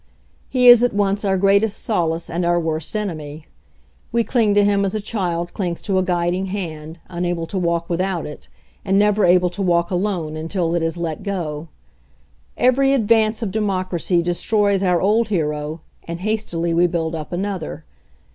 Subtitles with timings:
[0.49, 3.45] He is at once our greatest solace and our worst enemy.
[4.11, 7.87] We cling to him as a child clings to a guiding hand, unable to walk
[7.87, 8.47] without it,
[8.83, 11.67] and never able to walk alone until it is let go.
[12.57, 17.85] Every ad vance of democracy destroys our old hero, and hastily we build up another.